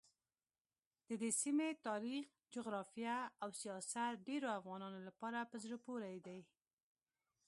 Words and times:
ددې 1.07 1.31
سیمې 1.41 1.69
تاریخ، 1.87 2.25
جغرافیه 2.53 3.17
او 3.41 3.49
سیاست 3.61 4.11
ډېرو 4.27 4.47
افغانانو 4.59 4.99
لپاره 5.07 5.39
په 5.51 5.55
زړه 5.63 5.77
پورې 5.85 6.15
دي. 6.25 6.39